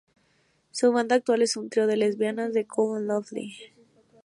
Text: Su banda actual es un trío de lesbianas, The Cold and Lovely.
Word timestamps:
Su 0.71 0.91
banda 0.91 1.13
actual 1.15 1.43
es 1.43 1.55
un 1.57 1.69
trío 1.69 1.85
de 1.85 1.95
lesbianas, 1.95 2.53
The 2.53 2.65
Cold 2.65 3.01
and 3.01 3.07
Lovely. 3.07 3.53